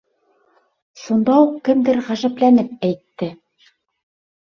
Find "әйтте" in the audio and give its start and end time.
2.91-3.33